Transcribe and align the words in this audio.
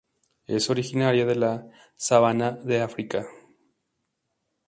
Es 0.47 0.71
originaria 0.71 1.27
de 1.27 1.35
las 1.35 1.61
sabanas 1.95 2.65
de 2.65 2.81
África. 2.81 3.27